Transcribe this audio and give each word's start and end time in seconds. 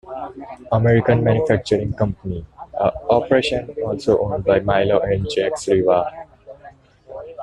American 0.71 1.23
Manufacturing 1.23 1.93
Company, 1.93 2.43
a 2.73 2.91
operation 3.11 3.69
also 3.85 4.17
owned 4.17 4.43
by 4.43 4.59
Milo 4.59 4.99
and 4.99 5.27
Jacques 5.31 5.61
Revah. 5.67 6.25